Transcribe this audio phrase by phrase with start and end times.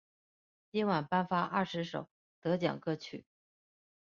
[0.73, 2.09] 全晚颁发二十首
[2.41, 3.23] 得奖歌曲。